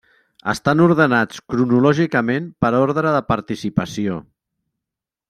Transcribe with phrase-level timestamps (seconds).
[0.53, 4.21] Estan ordenats cronològicament per ordre de participació.